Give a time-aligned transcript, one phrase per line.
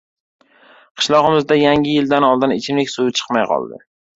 [1.01, 3.83] Qishlogʻimizda Yangi yildan oldin ichimlik suvi chiqmay qoldi.